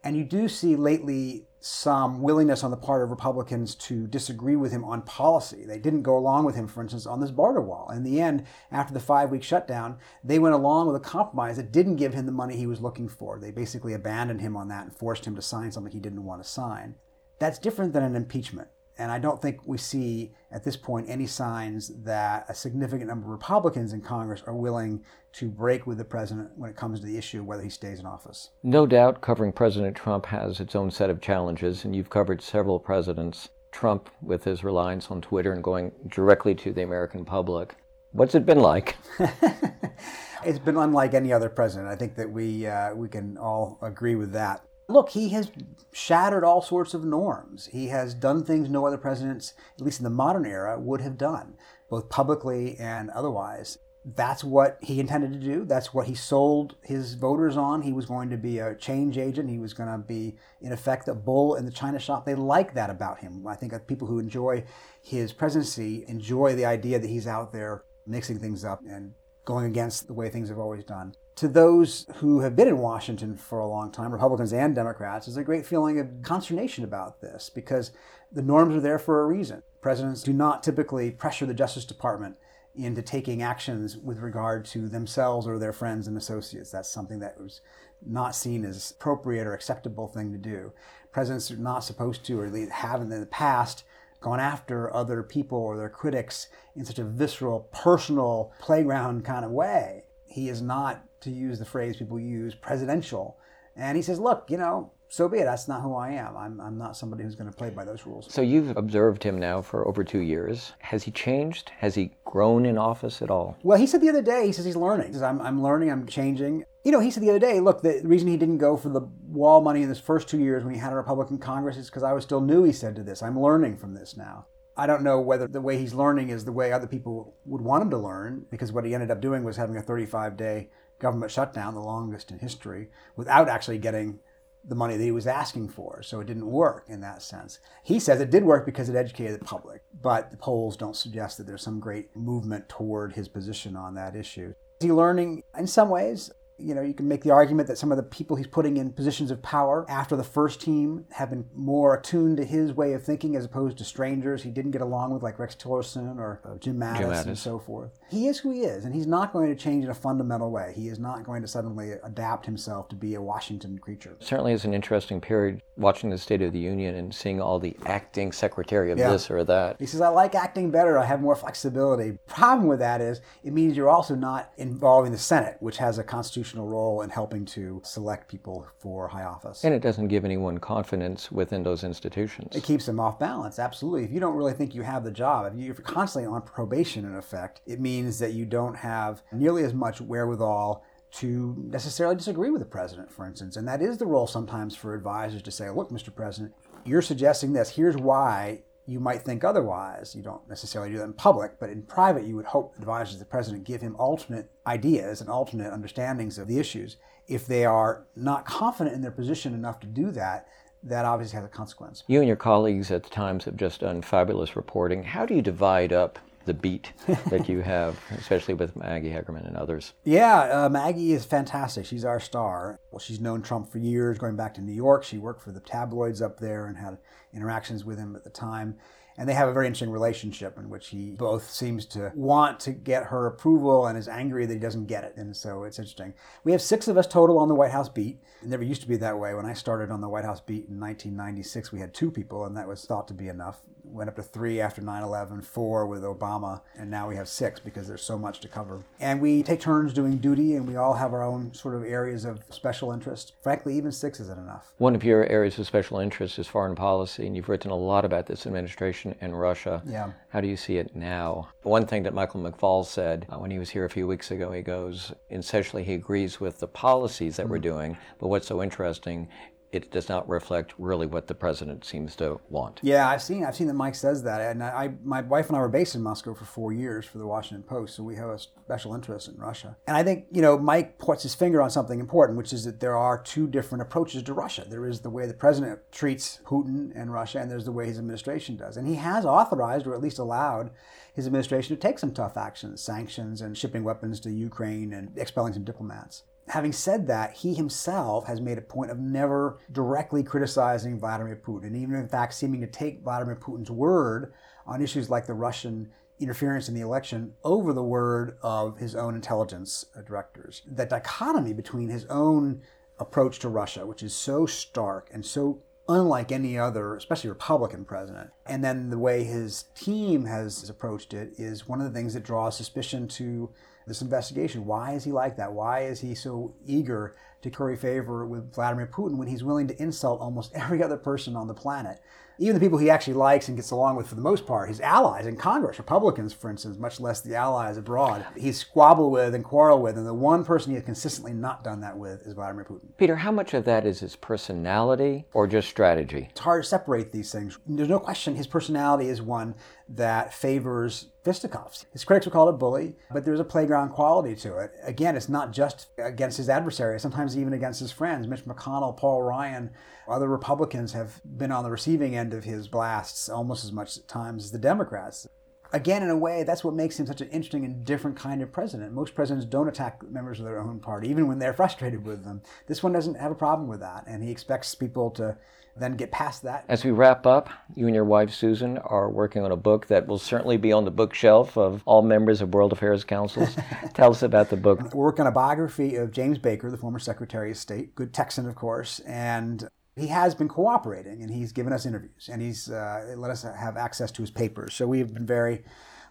And 0.04 0.16
you 0.16 0.24
do 0.24 0.48
see 0.48 0.76
lately 0.76 1.46
some 1.60 2.20
willingness 2.20 2.62
on 2.62 2.70
the 2.70 2.76
part 2.76 3.02
of 3.02 3.08
Republicans 3.08 3.74
to 3.74 4.06
disagree 4.06 4.54
with 4.54 4.70
him 4.70 4.84
on 4.84 5.00
policy. 5.00 5.64
They 5.64 5.78
didn't 5.78 6.02
go 6.02 6.18
along 6.18 6.44
with 6.44 6.54
him, 6.54 6.68
for 6.68 6.82
instance, 6.82 7.06
on 7.06 7.20
this 7.20 7.30
border 7.30 7.62
wall. 7.62 7.90
In 7.90 8.02
the 8.02 8.20
end, 8.20 8.44
after 8.70 8.92
the 8.92 9.00
five 9.00 9.30
week 9.30 9.42
shutdown, 9.42 9.96
they 10.22 10.38
went 10.38 10.54
along 10.54 10.86
with 10.86 10.96
a 10.96 11.00
compromise 11.00 11.56
that 11.56 11.72
didn't 11.72 11.96
give 11.96 12.12
him 12.12 12.26
the 12.26 12.32
money 12.32 12.54
he 12.54 12.66
was 12.66 12.82
looking 12.82 13.08
for. 13.08 13.38
They 13.38 13.50
basically 13.50 13.94
abandoned 13.94 14.42
him 14.42 14.58
on 14.58 14.68
that 14.68 14.84
and 14.84 14.94
forced 14.94 15.26
him 15.26 15.34
to 15.36 15.42
sign 15.42 15.72
something 15.72 15.90
he 15.90 16.00
didn't 16.00 16.24
want 16.24 16.42
to 16.42 16.48
sign. 16.48 16.96
That's 17.38 17.58
different 17.58 17.94
than 17.94 18.02
an 18.02 18.14
impeachment. 18.14 18.68
And 18.98 19.10
I 19.10 19.18
don't 19.18 19.40
think 19.42 19.66
we 19.66 19.78
see 19.78 20.32
at 20.52 20.62
this 20.62 20.76
point 20.76 21.06
any 21.08 21.26
signs 21.26 21.88
that 22.04 22.46
a 22.48 22.54
significant 22.54 23.08
number 23.08 23.26
of 23.26 23.30
Republicans 23.32 23.92
in 23.92 24.00
Congress 24.00 24.42
are 24.46 24.54
willing 24.54 25.02
to 25.32 25.48
break 25.48 25.86
with 25.86 25.98
the 25.98 26.04
president 26.04 26.50
when 26.56 26.70
it 26.70 26.76
comes 26.76 27.00
to 27.00 27.06
the 27.06 27.16
issue 27.16 27.40
of 27.40 27.46
whether 27.46 27.62
he 27.62 27.70
stays 27.70 27.98
in 27.98 28.06
office. 28.06 28.50
No 28.62 28.86
doubt 28.86 29.20
covering 29.20 29.52
President 29.52 29.96
Trump 29.96 30.26
has 30.26 30.60
its 30.60 30.76
own 30.76 30.90
set 30.92 31.10
of 31.10 31.20
challenges, 31.20 31.84
and 31.84 31.94
you've 31.94 32.10
covered 32.10 32.40
several 32.40 32.78
presidents. 32.78 33.48
Trump, 33.72 34.08
with 34.22 34.44
his 34.44 34.62
reliance 34.62 35.10
on 35.10 35.20
Twitter 35.20 35.52
and 35.52 35.62
going 35.62 35.90
directly 36.06 36.54
to 36.54 36.72
the 36.72 36.82
American 36.82 37.24
public. 37.24 37.74
What's 38.12 38.36
it 38.36 38.46
been 38.46 38.60
like? 38.60 38.96
it's 40.44 40.60
been 40.60 40.76
unlike 40.76 41.12
any 41.12 41.32
other 41.32 41.48
president. 41.48 41.88
I 41.88 41.96
think 41.96 42.14
that 42.14 42.30
we, 42.30 42.68
uh, 42.68 42.94
we 42.94 43.08
can 43.08 43.36
all 43.36 43.78
agree 43.82 44.14
with 44.14 44.30
that. 44.32 44.62
Look, 44.86 45.10
he 45.10 45.30
has 45.30 45.50
shattered 45.92 46.44
all 46.44 46.60
sorts 46.60 46.92
of 46.92 47.04
norms. 47.04 47.66
He 47.72 47.88
has 47.88 48.12
done 48.12 48.44
things 48.44 48.68
no 48.68 48.86
other 48.86 48.98
presidents, 48.98 49.54
at 49.78 49.84
least 49.84 50.00
in 50.00 50.04
the 50.04 50.10
modern 50.10 50.44
era, 50.44 50.78
would 50.78 51.00
have 51.00 51.16
done, 51.16 51.54
both 51.88 52.10
publicly 52.10 52.76
and 52.78 53.08
otherwise. 53.10 53.78
That's 54.04 54.44
what 54.44 54.76
he 54.82 55.00
intended 55.00 55.32
to 55.32 55.38
do. 55.38 55.64
That's 55.64 55.94
what 55.94 56.06
he 56.06 56.14
sold 56.14 56.76
his 56.82 57.14
voters 57.14 57.56
on. 57.56 57.80
He 57.80 57.94
was 57.94 58.04
going 58.04 58.28
to 58.28 58.36
be 58.36 58.58
a 58.58 58.74
change 58.74 59.16
agent. 59.16 59.48
He 59.48 59.58
was 59.58 59.72
going 59.72 59.88
to 59.88 59.96
be, 59.96 60.36
in 60.60 60.72
effect, 60.72 61.08
a 61.08 61.14
bull 61.14 61.54
in 61.54 61.64
the 61.64 61.72
china 61.72 61.98
shop. 61.98 62.26
They 62.26 62.34
like 62.34 62.74
that 62.74 62.90
about 62.90 63.20
him. 63.20 63.46
I 63.46 63.54
think 63.54 63.72
people 63.86 64.06
who 64.06 64.18
enjoy 64.18 64.64
his 65.02 65.32
presidency 65.32 66.04
enjoy 66.06 66.54
the 66.54 66.66
idea 66.66 66.98
that 66.98 67.08
he's 67.08 67.26
out 67.26 67.54
there 67.54 67.84
mixing 68.06 68.38
things 68.38 68.62
up 68.62 68.82
and 68.86 69.14
going 69.46 69.64
against 69.64 70.06
the 70.06 70.12
way 70.12 70.28
things 70.28 70.50
have 70.50 70.58
always 70.58 70.84
done 70.84 71.14
to 71.36 71.48
those 71.48 72.06
who 72.16 72.40
have 72.40 72.54
been 72.54 72.68
in 72.68 72.78
Washington 72.78 73.36
for 73.36 73.58
a 73.58 73.68
long 73.68 73.90
time, 73.90 74.12
Republicans 74.12 74.52
and 74.52 74.74
Democrats, 74.74 75.26
is 75.26 75.36
a 75.36 75.44
great 75.44 75.66
feeling 75.66 75.98
of 75.98 76.22
consternation 76.22 76.84
about 76.84 77.20
this 77.20 77.50
because 77.50 77.90
the 78.30 78.42
norms 78.42 78.74
are 78.76 78.80
there 78.80 78.98
for 78.98 79.22
a 79.22 79.26
reason. 79.26 79.62
Presidents 79.80 80.22
do 80.22 80.32
not 80.32 80.62
typically 80.62 81.10
pressure 81.10 81.46
the 81.46 81.54
Justice 81.54 81.84
Department 81.84 82.36
into 82.74 83.02
taking 83.02 83.42
actions 83.42 83.96
with 83.96 84.18
regard 84.18 84.64
to 84.64 84.88
themselves 84.88 85.46
or 85.46 85.58
their 85.58 85.72
friends 85.72 86.06
and 86.06 86.16
associates. 86.16 86.70
That's 86.70 86.88
something 86.88 87.20
that 87.20 87.40
was 87.40 87.60
not 88.04 88.34
seen 88.34 88.64
as 88.64 88.92
appropriate 88.92 89.46
or 89.46 89.54
acceptable 89.54 90.08
thing 90.08 90.32
to 90.32 90.38
do. 90.38 90.72
Presidents 91.12 91.50
are 91.50 91.56
not 91.56 91.84
supposed 91.84 92.24
to, 92.26 92.40
or 92.40 92.46
at 92.46 92.52
least 92.52 92.72
haven't 92.72 93.12
in 93.12 93.20
the 93.20 93.26
past, 93.26 93.84
gone 94.20 94.40
after 94.40 94.92
other 94.94 95.22
people 95.22 95.58
or 95.58 95.76
their 95.76 95.88
critics 95.88 96.48
in 96.74 96.84
such 96.84 96.98
a 96.98 97.04
visceral, 97.04 97.68
personal, 97.72 98.52
playground 98.58 99.24
kind 99.24 99.44
of 99.44 99.50
way. 99.50 100.04
He 100.26 100.48
is 100.48 100.60
not 100.60 101.04
to 101.24 101.30
use 101.30 101.58
the 101.58 101.64
phrase 101.64 101.96
people 101.96 102.20
use, 102.20 102.54
presidential. 102.54 103.36
And 103.76 103.96
he 103.96 104.02
says, 104.02 104.20
look, 104.20 104.46
you 104.50 104.56
know, 104.56 104.92
so 105.08 105.28
be 105.28 105.38
it. 105.38 105.44
That's 105.44 105.68
not 105.68 105.82
who 105.82 105.94
I 105.94 106.10
am. 106.10 106.36
I'm, 106.36 106.60
I'm 106.60 106.78
not 106.78 106.96
somebody 106.96 107.22
who's 107.22 107.34
going 107.34 107.50
to 107.50 107.56
play 107.56 107.70
by 107.70 107.84
those 107.84 108.06
rules. 108.06 108.32
So 108.32 108.42
you've 108.42 108.76
observed 108.76 109.22
him 109.22 109.38
now 109.38 109.62
for 109.62 109.86
over 109.86 110.02
two 110.02 110.20
years. 110.20 110.72
Has 110.80 111.02
he 111.02 111.10
changed? 111.10 111.70
Has 111.78 111.94
he 111.94 112.12
grown 112.24 112.66
in 112.66 112.78
office 112.78 113.22
at 113.22 113.30
all? 113.30 113.56
Well, 113.62 113.78
he 113.78 113.86
said 113.86 114.00
the 114.00 114.08
other 114.08 114.22
day, 114.22 114.46
he 114.46 114.52
says 114.52 114.64
he's 114.64 114.76
learning. 114.76 115.08
He 115.08 115.12
says, 115.12 115.22
I'm, 115.22 115.40
I'm 115.40 115.62
learning, 115.62 115.90
I'm 115.90 116.06
changing. 116.06 116.64
You 116.84 116.92
know, 116.92 117.00
he 117.00 117.10
said 117.10 117.22
the 117.22 117.30
other 117.30 117.38
day, 117.38 117.60
look, 117.60 117.82
the 117.82 118.00
reason 118.04 118.28
he 118.28 118.36
didn't 118.36 118.58
go 118.58 118.76
for 118.76 118.88
the 118.88 119.02
wall 119.28 119.60
money 119.60 119.82
in 119.82 119.88
his 119.88 120.00
first 120.00 120.28
two 120.28 120.38
years 120.38 120.64
when 120.64 120.74
he 120.74 120.80
had 120.80 120.92
a 120.92 120.96
Republican 120.96 121.38
Congress 121.38 121.76
is 121.76 121.88
because 121.88 122.02
I 122.02 122.12
was 122.12 122.24
still 122.24 122.40
new, 122.40 122.64
he 122.64 122.72
said 122.72 122.96
to 122.96 123.02
this. 123.02 123.22
I'm 123.22 123.40
learning 123.40 123.76
from 123.76 123.94
this 123.94 124.16
now. 124.16 124.46
I 124.76 124.88
don't 124.88 125.02
know 125.02 125.20
whether 125.20 125.46
the 125.46 125.60
way 125.60 125.78
he's 125.78 125.94
learning 125.94 126.30
is 126.30 126.44
the 126.44 126.52
way 126.52 126.72
other 126.72 126.88
people 126.88 127.36
would 127.44 127.60
want 127.60 127.82
him 127.82 127.90
to 127.90 127.98
learn, 127.98 128.46
because 128.50 128.72
what 128.72 128.84
he 128.84 128.92
ended 128.92 129.12
up 129.12 129.20
doing 129.20 129.44
was 129.44 129.56
having 129.56 129.76
a 129.76 129.82
35 129.82 130.36
day 130.36 130.70
government 130.98 131.32
shutdown, 131.32 131.74
the 131.74 131.80
longest 131.80 132.30
in 132.30 132.38
history, 132.38 132.88
without 133.16 133.48
actually 133.48 133.78
getting 133.78 134.20
the 134.66 134.74
money 134.74 134.96
that 134.96 135.04
he 135.04 135.10
was 135.10 135.26
asking 135.26 135.68
for. 135.68 136.02
So 136.02 136.20
it 136.20 136.26
didn't 136.26 136.46
work 136.46 136.86
in 136.88 137.00
that 137.02 137.22
sense. 137.22 137.58
He 137.82 138.00
says 138.00 138.20
it 138.20 138.30
did 138.30 138.44
work 138.44 138.64
because 138.64 138.88
it 138.88 138.96
educated 138.96 139.40
the 139.40 139.44
public, 139.44 139.82
but 140.02 140.30
the 140.30 140.36
polls 140.36 140.76
don't 140.76 140.96
suggest 140.96 141.36
that 141.36 141.46
there's 141.46 141.62
some 141.62 141.80
great 141.80 142.14
movement 142.16 142.68
toward 142.68 143.12
his 143.12 143.28
position 143.28 143.76
on 143.76 143.94
that 143.94 144.16
issue. 144.16 144.54
Is 144.80 144.86
he 144.86 144.92
learning 144.92 145.42
in 145.58 145.66
some 145.66 145.90
ways? 145.90 146.30
You 146.58 146.74
know, 146.74 146.82
you 146.82 146.94
can 146.94 147.08
make 147.08 147.22
the 147.22 147.30
argument 147.30 147.68
that 147.68 147.78
some 147.78 147.90
of 147.90 147.96
the 147.96 148.02
people 148.02 148.36
he's 148.36 148.46
putting 148.46 148.76
in 148.76 148.92
positions 148.92 149.30
of 149.30 149.42
power 149.42 149.84
after 149.88 150.16
the 150.16 150.24
first 150.24 150.60
team 150.60 151.04
have 151.12 151.30
been 151.30 151.46
more 151.54 151.96
attuned 151.96 152.36
to 152.36 152.44
his 152.44 152.72
way 152.72 152.92
of 152.92 153.02
thinking 153.02 153.36
as 153.36 153.44
opposed 153.44 153.78
to 153.78 153.84
strangers 153.84 154.42
he 154.42 154.50
didn't 154.50 154.70
get 154.70 154.80
along 154.80 155.12
with, 155.12 155.22
like 155.22 155.38
Rex 155.38 155.54
Tillerson 155.54 156.18
or 156.18 156.40
uh, 156.44 156.56
Jim, 156.58 156.76
Mattis 156.76 156.98
Jim 156.98 157.10
Mattis 157.10 157.26
and 157.26 157.38
so 157.38 157.58
forth. 157.58 157.98
He 158.08 158.28
is 158.28 158.38
who 158.38 158.52
he 158.52 158.60
is, 158.60 158.84
and 158.84 158.94
he's 158.94 159.06
not 159.06 159.32
going 159.32 159.54
to 159.54 159.60
change 159.60 159.84
in 159.84 159.90
a 159.90 159.94
fundamental 159.94 160.50
way. 160.50 160.72
He 160.74 160.88
is 160.88 160.98
not 160.98 161.24
going 161.24 161.42
to 161.42 161.48
suddenly 161.48 161.92
adapt 162.02 162.46
himself 162.46 162.88
to 162.90 162.96
be 162.96 163.14
a 163.14 163.22
Washington 163.22 163.78
creature. 163.78 164.16
Certainly 164.20 164.52
is 164.52 164.64
an 164.64 164.74
interesting 164.74 165.20
period 165.20 165.60
watching 165.76 166.10
the 166.10 166.18
State 166.18 166.42
of 166.42 166.52
the 166.52 166.58
Union 166.58 166.94
and 166.94 167.14
seeing 167.14 167.40
all 167.40 167.58
the 167.58 167.76
acting 167.86 168.30
secretary 168.30 168.92
of 168.92 168.98
yeah. 168.98 169.10
this 169.10 169.30
or 169.30 169.42
that. 169.44 169.76
He 169.80 169.86
says, 169.86 170.00
I 170.00 170.08
like 170.08 170.34
acting 170.34 170.70
better, 170.70 170.98
I 170.98 171.04
have 171.04 171.20
more 171.20 171.34
flexibility. 171.34 172.18
Problem 172.26 172.68
with 172.68 172.78
that 172.78 173.00
is 173.00 173.20
it 173.42 173.52
means 173.52 173.76
you're 173.76 173.90
also 173.90 174.14
not 174.14 174.52
involving 174.56 175.10
the 175.10 175.18
Senate, 175.18 175.56
which 175.60 175.78
has 175.78 175.98
a 175.98 176.04
constitutional 176.04 176.44
constitutional 176.54 176.68
role 176.68 177.02
in 177.02 177.10
helping 177.10 177.44
to 177.44 177.80
select 177.84 178.28
people 178.28 178.66
for 178.78 179.08
high 179.08 179.24
office. 179.24 179.64
And 179.64 179.74
it 179.74 179.82
doesn't 179.82 180.08
give 180.08 180.24
anyone 180.24 180.58
confidence 180.58 181.30
within 181.30 181.62
those 181.62 181.84
institutions. 181.84 182.54
It 182.54 182.62
keeps 182.62 182.86
them 182.86 183.00
off 183.00 183.18
balance, 183.18 183.58
absolutely. 183.58 184.04
If 184.04 184.12
you 184.12 184.20
don't 184.20 184.36
really 184.36 184.52
think 184.52 184.74
you 184.74 184.82
have 184.82 185.04
the 185.04 185.10
job, 185.10 185.52
if 185.56 185.64
you're 185.64 185.74
constantly 185.74 186.30
on 186.30 186.42
probation, 186.42 187.04
in 187.04 187.16
effect, 187.16 187.60
it 187.66 187.80
means 187.80 188.18
that 188.18 188.32
you 188.32 188.44
don't 188.44 188.76
have 188.76 189.22
nearly 189.32 189.64
as 189.64 189.74
much 189.74 190.00
wherewithal 190.00 190.84
to 191.20 191.54
necessarily 191.70 192.16
disagree 192.16 192.50
with 192.50 192.60
the 192.60 192.66
president, 192.66 193.10
for 193.10 193.24
instance. 193.24 193.56
And 193.56 193.68
that 193.68 193.80
is 193.80 193.98
the 193.98 194.06
role 194.06 194.26
sometimes 194.26 194.74
for 194.74 194.94
advisors 194.94 195.42
to 195.42 195.50
say, 195.50 195.70
look, 195.70 195.90
Mr. 195.90 196.12
President, 196.14 196.52
you're 196.84 197.02
suggesting 197.02 197.52
this. 197.52 197.70
Here's 197.70 197.96
why 197.96 198.62
you 198.86 199.00
might 199.00 199.22
think 199.22 199.44
otherwise. 199.44 200.14
You 200.14 200.22
don't 200.22 200.46
necessarily 200.48 200.90
do 200.90 200.98
that 200.98 201.04
in 201.04 201.12
public, 201.12 201.58
but 201.58 201.70
in 201.70 201.82
private, 201.82 202.24
you 202.24 202.36
would 202.36 202.46
hope 202.46 202.74
advisors 202.78 203.18
the 203.18 203.24
president 203.24 203.64
give 203.64 203.80
him 203.80 203.96
alternate 203.96 204.50
ideas 204.66 205.20
and 205.20 205.30
alternate 205.30 205.72
understandings 205.72 206.38
of 206.38 206.48
the 206.48 206.58
issues. 206.58 206.96
If 207.26 207.46
they 207.46 207.64
are 207.64 208.04
not 208.14 208.44
confident 208.44 208.94
in 208.94 209.02
their 209.02 209.10
position 209.10 209.54
enough 209.54 209.80
to 209.80 209.86
do 209.86 210.10
that, 210.12 210.48
that 210.82 211.06
obviously 211.06 211.36
has 211.36 211.46
a 211.46 211.48
consequence. 211.48 212.04
You 212.06 212.18
and 212.18 212.28
your 212.28 212.36
colleagues 212.36 212.90
at 212.90 213.02
the 213.02 213.10
Times 213.10 213.44
have 213.44 213.56
just 213.56 213.80
done 213.80 214.02
fabulous 214.02 214.54
reporting. 214.54 215.02
How 215.02 215.24
do 215.24 215.34
you 215.34 215.40
divide 215.40 215.92
up 215.92 216.18
the 216.44 216.54
beat 216.54 216.92
that 217.30 217.48
you 217.48 217.60
have, 217.60 217.98
especially 218.18 218.54
with 218.54 218.76
Maggie 218.76 219.10
Haberman 219.10 219.46
and 219.46 219.56
others. 219.56 219.92
Yeah, 220.04 220.64
uh, 220.64 220.68
Maggie 220.68 221.12
is 221.12 221.24
fantastic. 221.24 221.86
She's 221.86 222.04
our 222.04 222.20
star. 222.20 222.80
Well, 222.90 223.00
she's 223.00 223.20
known 223.20 223.42
Trump 223.42 223.70
for 223.70 223.78
years, 223.78 224.18
going 224.18 224.36
back 224.36 224.54
to 224.54 224.60
New 224.60 224.72
York. 224.72 225.04
She 225.04 225.18
worked 225.18 225.42
for 225.42 225.52
the 225.52 225.60
tabloids 225.60 226.22
up 226.22 226.40
there 226.40 226.66
and 226.66 226.76
had 226.76 226.98
interactions 227.32 227.84
with 227.84 227.98
him 227.98 228.14
at 228.16 228.24
the 228.24 228.30
time. 228.30 228.76
And 229.16 229.28
they 229.28 229.34
have 229.34 229.48
a 229.48 229.52
very 229.52 229.66
interesting 229.66 229.90
relationship 229.90 230.58
in 230.58 230.68
which 230.68 230.88
he 230.88 231.12
both 231.12 231.48
seems 231.48 231.86
to 231.86 232.10
want 232.16 232.58
to 232.60 232.72
get 232.72 233.04
her 233.04 233.26
approval 233.26 233.86
and 233.86 233.96
is 233.96 234.08
angry 234.08 234.44
that 234.44 234.52
he 234.52 234.58
doesn't 234.58 234.86
get 234.86 235.04
it. 235.04 235.14
And 235.16 235.36
so 235.36 235.62
it's 235.62 235.78
interesting. 235.78 236.14
We 236.42 236.50
have 236.50 236.60
six 236.60 236.88
of 236.88 236.98
us 236.98 237.06
total 237.06 237.38
on 237.38 237.48
the 237.48 237.54
White 237.54 237.70
House 237.70 237.88
beat. 237.88 238.20
It 238.42 238.48
never 238.48 238.64
used 238.64 238.82
to 238.82 238.88
be 238.88 238.96
that 238.96 239.18
way. 239.18 239.32
When 239.34 239.46
I 239.46 239.54
started 239.54 239.92
on 239.92 240.00
the 240.00 240.08
White 240.08 240.24
House 240.24 240.40
beat 240.40 240.68
in 240.68 240.80
1996, 240.80 241.70
we 241.70 241.78
had 241.78 241.94
two 241.94 242.10
people, 242.10 242.44
and 242.44 242.56
that 242.56 242.66
was 242.66 242.84
thought 242.84 243.06
to 243.08 243.14
be 243.14 243.28
enough. 243.28 243.60
Went 243.84 244.08
up 244.08 244.16
to 244.16 244.22
three 244.22 244.60
after 244.60 244.80
9 244.80 245.02
11, 245.02 245.42
four 245.42 245.86
with 245.86 246.02
Obama, 246.02 246.62
and 246.76 246.90
now 246.90 247.08
we 247.08 247.16
have 247.16 247.28
six 247.28 247.60
because 247.60 247.86
there's 247.86 248.02
so 248.02 248.18
much 248.18 248.40
to 248.40 248.48
cover. 248.48 248.82
And 248.98 249.20
we 249.20 249.42
take 249.42 249.60
turns 249.60 249.92
doing 249.92 250.16
duty, 250.16 250.54
and 250.54 250.66
we 250.66 250.76
all 250.76 250.94
have 250.94 251.12
our 251.12 251.22
own 251.22 251.52
sort 251.54 251.74
of 251.74 251.84
areas 251.84 252.24
of 252.24 252.42
special 252.50 252.92
interest. 252.92 253.34
Frankly, 253.42 253.76
even 253.76 253.92
six 253.92 254.20
isn't 254.20 254.38
enough. 254.38 254.72
One 254.78 254.94
of 254.94 255.04
your 255.04 255.26
areas 255.26 255.58
of 255.58 255.66
special 255.66 255.98
interest 255.98 256.38
is 256.38 256.46
foreign 256.46 256.74
policy, 256.74 257.26
and 257.26 257.36
you've 257.36 257.48
written 257.48 257.70
a 257.70 257.76
lot 257.76 258.04
about 258.04 258.26
this 258.26 258.46
administration 258.46 259.14
and 259.20 259.38
Russia. 259.38 259.82
Yeah. 259.86 260.12
How 260.30 260.40
do 260.40 260.48
you 260.48 260.56
see 260.56 260.78
it 260.78 260.96
now? 260.96 261.48
One 261.62 261.86
thing 261.86 262.02
that 262.04 262.14
Michael 262.14 262.40
McFaul 262.40 262.84
said 262.84 263.26
uh, 263.30 263.36
when 263.36 263.50
he 263.50 263.58
was 263.58 263.70
here 263.70 263.84
a 263.84 263.90
few 263.90 264.06
weeks 264.06 264.30
ago, 264.30 264.50
he 264.50 264.62
goes, 264.62 265.12
essentially, 265.30 265.84
he 265.84 265.94
agrees 265.94 266.40
with 266.40 266.58
the 266.58 266.66
policies 266.66 267.36
that 267.36 267.44
mm-hmm. 267.44 267.52
we're 267.52 267.58
doing, 267.58 267.96
but 268.18 268.28
what's 268.28 268.48
so 268.48 268.62
interesting 268.62 269.28
it 269.74 269.90
does 269.90 270.08
not 270.08 270.28
reflect 270.28 270.72
really 270.78 271.06
what 271.06 271.26
the 271.26 271.34
president 271.34 271.84
seems 271.84 272.14
to 272.14 272.40
want. 272.48 272.78
Yeah, 272.84 273.08
I've 273.08 273.20
seen 273.20 273.44
I've 273.44 273.56
seen 273.56 273.66
that 273.66 273.74
Mike 273.74 273.96
says 273.96 274.22
that, 274.22 274.40
and 274.40 274.62
I, 274.62 274.92
my 275.02 275.20
wife 275.22 275.48
and 275.48 275.56
I 275.56 275.60
were 275.60 275.68
based 275.68 275.96
in 275.96 276.02
Moscow 276.02 276.32
for 276.32 276.44
four 276.44 276.72
years 276.72 277.04
for 277.04 277.18
the 277.18 277.26
Washington 277.26 277.64
Post, 277.64 277.96
so 277.96 278.04
we 278.04 278.14
have 278.14 278.28
a 278.28 278.38
special 278.38 278.94
interest 278.94 279.26
in 279.26 279.36
Russia. 279.36 279.76
And 279.88 279.96
I 279.96 280.04
think 280.04 280.26
you 280.30 280.40
know 280.40 280.56
Mike 280.56 280.98
puts 280.98 281.24
his 281.24 281.34
finger 281.34 281.60
on 281.60 281.70
something 281.70 281.98
important, 281.98 282.38
which 282.38 282.52
is 282.52 282.64
that 282.66 282.78
there 282.78 282.96
are 282.96 283.20
two 283.20 283.48
different 283.48 283.82
approaches 283.82 284.22
to 284.22 284.32
Russia. 284.32 284.64
There 284.68 284.86
is 284.86 285.00
the 285.00 285.10
way 285.10 285.26
the 285.26 285.34
president 285.34 285.80
treats 285.90 286.38
Putin 286.44 286.92
and 286.94 287.12
Russia, 287.12 287.40
and 287.40 287.50
there's 287.50 287.64
the 287.64 287.72
way 287.72 287.86
his 287.86 287.98
administration 287.98 288.56
does. 288.56 288.76
And 288.76 288.86
he 288.86 288.94
has 288.94 289.26
authorized, 289.26 289.88
or 289.88 289.94
at 289.94 290.00
least 290.00 290.20
allowed, 290.20 290.70
his 291.14 291.26
administration 291.26 291.74
to 291.74 291.82
take 291.82 291.98
some 291.98 292.14
tough 292.14 292.36
actions, 292.36 292.80
sanctions, 292.80 293.40
and 293.40 293.58
shipping 293.58 293.82
weapons 293.82 294.20
to 294.20 294.30
Ukraine 294.30 294.92
and 294.92 295.18
expelling 295.18 295.52
some 295.52 295.64
diplomats 295.64 296.22
Having 296.48 296.72
said 296.72 297.06
that, 297.06 297.32
he 297.34 297.54
himself 297.54 298.26
has 298.26 298.40
made 298.40 298.58
a 298.58 298.62
point 298.62 298.90
of 298.90 298.98
never 298.98 299.58
directly 299.72 300.22
criticizing 300.22 300.98
Vladimir 300.98 301.40
Putin, 301.44 301.66
and 301.66 301.76
even 301.76 301.94
in 301.96 302.08
fact 302.08 302.34
seeming 302.34 302.60
to 302.60 302.66
take 302.66 303.02
Vladimir 303.02 303.36
Putin's 303.36 303.70
word 303.70 304.32
on 304.66 304.82
issues 304.82 305.10
like 305.10 305.26
the 305.26 305.34
Russian 305.34 305.90
interference 306.20 306.68
in 306.68 306.74
the 306.74 306.80
election 306.80 307.32
over 307.42 307.72
the 307.72 307.82
word 307.82 308.36
of 308.42 308.78
his 308.78 308.94
own 308.94 309.14
intelligence 309.14 309.86
directors. 310.06 310.62
That 310.66 310.90
dichotomy 310.90 311.52
between 311.52 311.88
his 311.88 312.04
own 312.06 312.62
approach 312.98 313.38
to 313.40 313.48
Russia, 313.48 313.86
which 313.86 314.02
is 314.02 314.14
so 314.14 314.46
stark 314.46 315.10
and 315.12 315.24
so 315.24 315.62
unlike 315.88 316.32
any 316.32 316.58
other, 316.58 316.94
especially 316.94 317.30
Republican 317.30 317.84
president, 317.84 318.30
and 318.46 318.64
then 318.64 318.90
the 318.90 318.98
way 318.98 319.24
his 319.24 319.64
team 319.74 320.24
has 320.24 320.68
approached 320.70 321.12
it 321.12 321.32
is 321.36 321.68
one 321.68 321.80
of 321.80 321.86
the 321.86 321.98
things 321.98 322.14
that 322.14 322.22
draws 322.22 322.56
suspicion 322.56 323.08
to 323.08 323.50
this 323.86 324.02
investigation. 324.02 324.64
Why 324.64 324.92
is 324.92 325.04
he 325.04 325.12
like 325.12 325.36
that? 325.36 325.52
Why 325.52 325.80
is 325.80 326.00
he 326.00 326.14
so 326.14 326.54
eager 326.66 327.16
to 327.42 327.50
curry 327.50 327.76
favor 327.76 328.26
with 328.26 328.54
Vladimir 328.54 328.86
Putin 328.86 329.16
when 329.16 329.28
he's 329.28 329.44
willing 329.44 329.68
to 329.68 329.82
insult 329.82 330.20
almost 330.20 330.52
every 330.54 330.82
other 330.82 330.96
person 330.96 331.36
on 331.36 331.48
the 331.48 331.54
planet? 331.54 332.00
Even 332.38 332.54
the 332.54 332.60
people 332.60 332.78
he 332.78 332.90
actually 332.90 333.14
likes 333.14 333.48
and 333.48 333.56
gets 333.56 333.70
along 333.70 333.96
with 333.96 334.08
for 334.08 334.14
the 334.14 334.20
most 334.20 334.46
part, 334.46 334.68
his 334.68 334.80
allies 334.80 335.26
in 335.26 335.36
Congress, 335.36 335.78
Republicans, 335.78 336.32
for 336.32 336.50
instance, 336.50 336.76
much 336.78 336.98
less 337.00 337.20
the 337.20 337.34
allies 337.34 337.76
abroad, 337.76 338.26
he 338.36 338.50
squabbled 338.52 339.12
with 339.12 339.34
and 339.34 339.44
quarreled 339.44 339.82
with. 339.82 339.96
And 339.96 340.06
the 340.06 340.14
one 340.14 340.44
person 340.44 340.70
he 340.70 340.74
has 340.76 340.84
consistently 340.84 341.32
not 341.32 341.62
done 341.62 341.80
that 341.82 341.96
with 341.96 342.26
is 342.26 342.34
Vladimir 342.34 342.64
Putin. 342.64 342.88
Peter, 342.96 343.16
how 343.16 343.30
much 343.30 343.54
of 343.54 343.64
that 343.64 343.86
is 343.86 344.00
his 344.00 344.16
personality 344.16 345.26
or 345.32 345.46
just 345.46 345.68
strategy? 345.68 346.28
It's 346.30 346.40
hard 346.40 346.64
to 346.64 346.68
separate 346.68 347.12
these 347.12 347.30
things. 347.30 347.58
There's 347.66 347.88
no 347.88 348.00
question 348.00 348.34
his 348.34 348.46
personality 348.46 349.08
is 349.08 349.22
one 349.22 349.54
that 349.88 350.32
favors 350.32 351.08
fisticuffs. 351.24 351.86
His 351.92 352.04
critics 352.04 352.26
would 352.26 352.32
call 352.32 352.48
it 352.48 352.54
a 352.54 352.56
bully, 352.56 352.96
but 353.10 353.24
there's 353.24 353.40
a 353.40 353.44
playground 353.44 353.90
quality 353.90 354.34
to 354.36 354.58
it. 354.58 354.72
Again, 354.82 355.16
it's 355.16 355.28
not 355.28 355.52
just 355.52 355.88
against 355.98 356.36
his 356.36 356.48
adversaries, 356.48 357.02
sometimes 357.02 357.36
even 357.36 357.52
against 357.54 357.80
his 357.80 357.92
friends. 357.92 358.26
Mitch 358.26 358.44
McConnell, 358.44 358.96
Paul 358.96 359.22
Ryan, 359.22 359.70
other 360.06 360.28
Republicans 360.28 360.92
have 360.92 361.20
been 361.24 361.50
on 361.50 361.64
the 361.64 361.70
receiving 361.70 362.14
end 362.14 362.23
of 362.32 362.44
his 362.44 362.68
blasts 362.68 363.28
almost 363.28 363.64
as 363.64 363.72
much 363.72 363.98
at 363.98 364.08
times 364.08 364.44
as 364.44 364.52
the 364.52 364.58
Democrats. 364.58 365.26
Again, 365.72 366.04
in 366.04 366.10
a 366.10 366.16
way, 366.16 366.44
that's 366.44 366.62
what 366.62 366.74
makes 366.74 367.00
him 367.00 367.06
such 367.06 367.20
an 367.20 367.28
interesting 367.30 367.64
and 367.64 367.84
different 367.84 368.16
kind 368.16 368.42
of 368.42 368.52
president. 368.52 368.92
Most 368.92 369.14
presidents 369.14 369.44
don't 369.44 369.68
attack 369.68 370.08
members 370.08 370.38
of 370.38 370.44
their 370.44 370.60
own 370.60 370.78
party, 370.78 371.08
even 371.08 371.26
when 371.26 371.40
they're 371.40 371.52
frustrated 371.62 372.04
with 372.04 372.24
them. 372.24 372.42
This 372.68 372.82
one 372.82 372.92
doesn't 372.92 373.16
have 373.16 373.32
a 373.32 373.34
problem 373.34 373.68
with 373.68 373.80
that, 373.80 374.04
and 374.06 374.22
he 374.22 374.30
expects 374.30 374.74
people 374.74 375.10
to 375.12 375.36
then 375.76 375.96
get 375.96 376.12
past 376.12 376.42
that. 376.44 376.64
As 376.68 376.84
we 376.84 376.92
wrap 376.92 377.26
up, 377.26 377.50
you 377.74 377.86
and 377.86 377.94
your 377.94 378.04
wife 378.04 378.32
Susan 378.32 378.78
are 378.78 379.10
working 379.10 379.42
on 379.42 379.50
a 379.50 379.56
book 379.56 379.88
that 379.88 380.06
will 380.06 380.18
certainly 380.18 380.56
be 380.56 380.72
on 380.72 380.84
the 380.84 380.90
bookshelf 380.90 381.56
of 381.56 381.82
all 381.84 382.02
members 382.02 382.40
of 382.40 382.54
World 382.54 382.72
Affairs 382.72 383.02
Councils. 383.04 383.56
Tell 383.94 384.10
us 384.10 384.22
about 384.22 384.50
the 384.50 384.56
book. 384.56 384.94
We're 384.94 385.06
working 385.06 385.22
on 385.22 385.26
a 385.26 385.34
biography 385.34 385.96
of 385.96 386.12
James 386.12 386.38
Baker, 386.38 386.70
the 386.70 386.76
former 386.76 386.98
Secretary 386.98 387.50
of 387.50 387.56
State, 387.56 387.94
good 387.94 388.12
Texan, 388.12 388.48
of 388.48 388.54
course, 388.54 389.00
and 389.00 389.68
he 389.96 390.08
has 390.08 390.34
been 390.34 390.48
cooperating 390.48 391.22
and 391.22 391.30
he's 391.30 391.52
given 391.52 391.72
us 391.72 391.86
interviews 391.86 392.28
and 392.30 392.42
he's 392.42 392.70
uh, 392.70 393.14
let 393.16 393.30
us 393.30 393.42
have 393.42 393.76
access 393.76 394.10
to 394.12 394.22
his 394.22 394.30
papers. 394.30 394.74
So 394.74 394.86
we've 394.86 395.12
been 395.12 395.26
very 395.26 395.64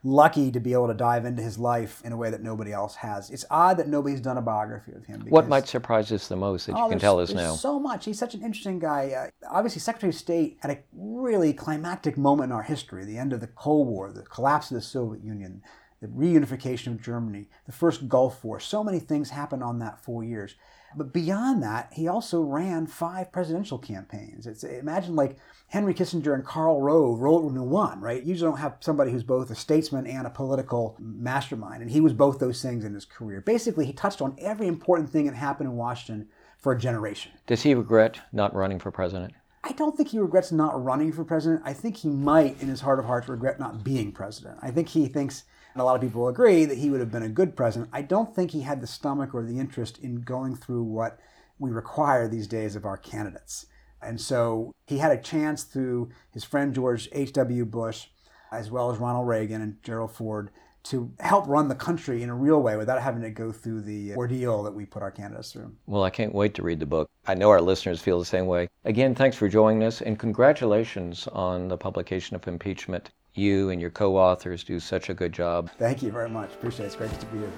lucky 0.03 0.51
to 0.51 0.59
be 0.59 0.73
able 0.73 0.87
to 0.87 0.93
dive 0.93 1.23
into 1.25 1.41
his 1.41 1.57
life 1.57 2.01
in 2.03 2.11
a 2.11 2.17
way 2.17 2.29
that 2.29 2.43
nobody 2.43 2.73
else 2.73 2.95
has. 2.95 3.29
It's 3.29 3.45
odd 3.49 3.77
that 3.77 3.87
nobody's 3.87 4.19
done 4.19 4.37
a 4.37 4.41
biography 4.41 4.91
of 4.93 5.05
him. 5.05 5.25
What 5.29 5.47
might 5.47 5.67
surprise 5.67 6.11
us 6.11 6.27
the 6.27 6.35
most 6.35 6.67
that 6.67 6.75
oh, 6.75 6.85
you 6.85 6.89
can 6.89 6.99
tell 6.99 7.19
us 7.19 7.33
now? 7.33 7.55
So 7.55 7.79
much. 7.79 8.05
He's 8.05 8.19
such 8.19 8.33
an 8.33 8.43
interesting 8.43 8.79
guy. 8.79 9.11
Uh, 9.11 9.47
obviously, 9.49 9.79
Secretary 9.79 10.09
of 10.09 10.15
State 10.15 10.59
at 10.61 10.69
a 10.69 10.79
really 10.93 11.53
climactic 11.53 12.17
moment 12.17 12.51
in 12.51 12.55
our 12.55 12.63
history 12.63 13.05
the 13.05 13.17
end 13.17 13.33
of 13.33 13.39
the 13.39 13.47
Cold 13.47 13.87
War, 13.87 14.11
the 14.11 14.23
collapse 14.23 14.71
of 14.71 14.75
the 14.75 14.81
Soviet 14.81 15.23
Union, 15.23 15.61
the 16.01 16.07
reunification 16.07 16.87
of 16.87 17.01
Germany, 17.01 17.47
the 17.65 17.71
first 17.71 18.09
Gulf 18.09 18.43
War. 18.43 18.59
So 18.59 18.83
many 18.83 18.99
things 18.99 19.29
happened 19.29 19.63
on 19.63 19.79
that 19.79 20.03
four 20.03 20.23
years. 20.23 20.55
But 20.95 21.13
beyond 21.13 21.63
that, 21.63 21.89
he 21.93 22.07
also 22.07 22.41
ran 22.41 22.87
five 22.87 23.31
presidential 23.31 23.77
campaigns. 23.77 24.47
It's, 24.47 24.63
imagine 24.63 25.15
like 25.15 25.37
Henry 25.67 25.93
Kissinger 25.93 26.33
and 26.33 26.45
Karl 26.45 26.81
Rove 26.81 27.19
rolled 27.19 27.49
into 27.49 27.63
one, 27.63 27.99
right? 27.99 28.21
You 28.21 28.29
usually 28.29 28.51
don't 28.51 28.59
have 28.59 28.77
somebody 28.79 29.11
who's 29.11 29.23
both 29.23 29.49
a 29.49 29.55
statesman 29.55 30.05
and 30.05 30.27
a 30.27 30.29
political 30.29 30.95
mastermind. 30.99 31.81
And 31.81 31.91
he 31.91 32.01
was 32.01 32.13
both 32.13 32.39
those 32.39 32.61
things 32.61 32.85
in 32.85 32.93
his 32.93 33.05
career. 33.05 33.41
Basically, 33.41 33.85
he 33.85 33.93
touched 33.93 34.21
on 34.21 34.35
every 34.37 34.67
important 34.67 35.09
thing 35.09 35.25
that 35.25 35.35
happened 35.35 35.69
in 35.69 35.75
Washington 35.75 36.27
for 36.57 36.73
a 36.73 36.77
generation. 36.79 37.31
Does 37.47 37.63
he 37.63 37.73
regret 37.73 38.19
not 38.31 38.53
running 38.53 38.79
for 38.79 38.91
president? 38.91 39.33
I 39.65 39.71
don't 39.71 39.95
think 39.95 40.09
he 40.09 40.19
regrets 40.19 40.51
not 40.51 40.83
running 40.83 41.11
for 41.13 41.23
president. 41.23 41.61
I 41.65 41.73
think 41.73 41.97
he 41.97 42.09
might, 42.09 42.61
in 42.61 42.67
his 42.67 42.81
heart 42.81 42.99
of 42.99 43.05
hearts, 43.05 43.29
regret 43.29 43.59
not 43.59 43.83
being 43.83 44.11
president. 44.11 44.59
I 44.61 44.71
think 44.71 44.89
he 44.89 45.07
thinks 45.07 45.43
and 45.73 45.81
a 45.81 45.83
lot 45.83 45.95
of 45.95 46.01
people 46.01 46.27
agree 46.27 46.65
that 46.65 46.77
he 46.77 46.89
would 46.89 46.99
have 46.99 47.11
been 47.11 47.23
a 47.23 47.29
good 47.29 47.55
president. 47.55 47.89
I 47.93 48.03
don't 48.03 48.33
think 48.35 48.51
he 48.51 48.61
had 48.61 48.81
the 48.81 48.87
stomach 48.87 49.33
or 49.33 49.43
the 49.43 49.59
interest 49.59 49.97
in 49.99 50.21
going 50.21 50.55
through 50.55 50.83
what 50.83 51.19
we 51.59 51.71
require 51.71 52.27
these 52.27 52.47
days 52.47 52.75
of 52.75 52.85
our 52.85 52.97
candidates. 52.97 53.65
And 54.01 54.19
so 54.19 54.73
he 54.85 54.97
had 54.97 55.11
a 55.11 55.21
chance 55.21 55.63
through 55.63 56.09
his 56.31 56.43
friend 56.43 56.73
George 56.73 57.09
H.W. 57.11 57.65
Bush, 57.65 58.07
as 58.51 58.69
well 58.69 58.91
as 58.91 58.99
Ronald 58.99 59.27
Reagan 59.27 59.61
and 59.61 59.81
Gerald 59.81 60.11
Ford, 60.11 60.51
to 60.83 61.13
help 61.21 61.47
run 61.47 61.69
the 61.69 61.75
country 61.75 62.21
in 62.21 62.29
a 62.29 62.35
real 62.35 62.61
way 62.61 62.75
without 62.75 63.01
having 63.01 63.21
to 63.21 63.29
go 63.29 63.53
through 63.53 63.81
the 63.81 64.13
ordeal 64.15 64.63
that 64.63 64.73
we 64.73 64.85
put 64.85 65.01
our 65.01 65.11
candidates 65.11 65.53
through. 65.53 65.71
Well, 65.87 66.03
I 66.03 66.09
can't 66.09 66.35
wait 66.35 66.53
to 66.55 66.61
read 66.61 66.81
the 66.81 66.85
book. 66.85 67.09
I 67.25 67.35
know 67.35 67.49
our 67.49 67.61
listeners 67.61 68.01
feel 68.01 68.19
the 68.19 68.25
same 68.25 68.47
way. 68.47 68.67
Again, 68.83 69.15
thanks 69.15 69.37
for 69.37 69.47
joining 69.47 69.83
us 69.83 70.01
and 70.01 70.19
congratulations 70.19 71.27
on 71.29 71.69
the 71.69 71.77
publication 71.77 72.35
of 72.35 72.45
Impeachment 72.47 73.11
you 73.35 73.69
and 73.69 73.81
your 73.81 73.89
co 73.89 74.17
authors 74.17 74.63
do 74.63 74.79
such 74.79 75.09
a 75.09 75.13
good 75.13 75.33
job. 75.33 75.69
Thank 75.77 76.01
you 76.03 76.11
very 76.11 76.29
much. 76.29 76.53
Appreciate 76.53 76.85
it. 76.85 76.87
It's 76.87 76.95
great 76.95 77.11
to 77.19 77.25
be 77.27 77.39
here. 77.39 77.51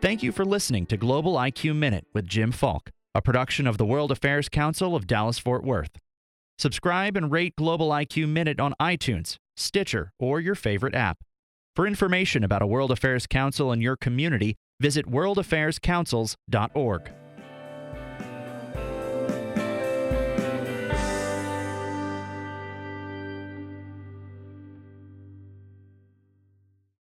Thank 0.00 0.22
you 0.22 0.30
for 0.32 0.44
listening 0.44 0.84
to 0.86 0.98
Global 0.98 1.36
IQ 1.36 1.76
Minute 1.76 2.06
with 2.12 2.26
Jim 2.26 2.52
Falk, 2.52 2.90
a 3.14 3.22
production 3.22 3.66
of 3.66 3.78
the 3.78 3.86
World 3.86 4.12
Affairs 4.12 4.50
Council 4.50 4.94
of 4.94 5.06
Dallas 5.06 5.38
Fort 5.38 5.64
Worth. 5.64 5.96
Subscribe 6.58 7.16
and 7.16 7.32
rate 7.32 7.56
Global 7.56 7.88
IQ 7.88 8.28
Minute 8.28 8.60
on 8.60 8.74
iTunes, 8.80 9.36
Stitcher, 9.56 10.12
or 10.18 10.40
your 10.40 10.54
favorite 10.54 10.94
app. 10.94 11.18
For 11.74 11.86
information 11.86 12.44
about 12.44 12.60
a 12.62 12.66
World 12.66 12.90
Affairs 12.90 13.26
Council 13.26 13.72
in 13.72 13.80
your 13.80 13.96
community, 13.96 14.56
visit 14.78 15.06
worldaffairscouncils.org. 15.06 17.23